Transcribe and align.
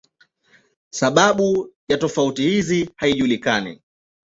Sababu 0.89 1.73
ya 1.89 1.97
tofauti 1.97 2.41
hizi 2.41 2.89
haijulikani. 2.95 3.81